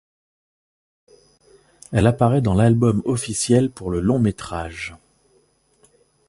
Elle 1.91 2.07
apparaît 2.07 2.41
dans 2.41 2.55
l'album 2.55 3.03
officiel 3.05 3.69
pour 3.69 3.91
le 3.91 3.99
long-métrage. 3.99 4.95